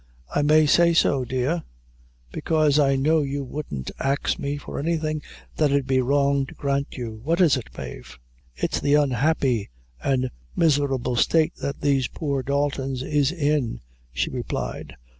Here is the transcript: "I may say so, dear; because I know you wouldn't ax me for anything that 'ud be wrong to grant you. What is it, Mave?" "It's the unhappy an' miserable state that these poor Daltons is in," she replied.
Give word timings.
"I 0.33 0.41
may 0.41 0.65
say 0.65 0.95
so, 0.95 1.23
dear; 1.25 1.61
because 2.31 2.79
I 2.79 2.95
know 2.95 3.21
you 3.21 3.43
wouldn't 3.43 3.91
ax 3.99 4.39
me 4.39 4.57
for 4.57 4.79
anything 4.79 5.21
that 5.57 5.71
'ud 5.71 5.85
be 5.85 6.01
wrong 6.01 6.47
to 6.47 6.55
grant 6.55 6.97
you. 6.97 7.21
What 7.23 7.39
is 7.39 7.55
it, 7.55 7.67
Mave?" 7.77 8.17
"It's 8.55 8.79
the 8.79 8.95
unhappy 8.95 9.69
an' 10.03 10.31
miserable 10.55 11.17
state 11.17 11.55
that 11.57 11.81
these 11.81 12.07
poor 12.07 12.41
Daltons 12.41 13.03
is 13.03 13.31
in," 13.31 13.81
she 14.11 14.31
replied. 14.31 14.95